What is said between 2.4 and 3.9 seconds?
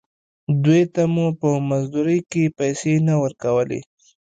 پيسې نه ورکولې.